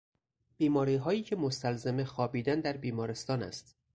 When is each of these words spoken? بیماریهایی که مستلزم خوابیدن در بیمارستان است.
بیماریهایی 0.57 1.23
که 1.23 1.35
مستلزم 1.35 2.03
خوابیدن 2.03 2.59
در 2.59 2.77
بیمارستان 2.77 3.43
است. 3.43 3.75